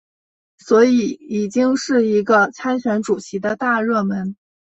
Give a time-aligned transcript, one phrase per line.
[0.57, 4.35] 所以已经是一个参选主席的大热门。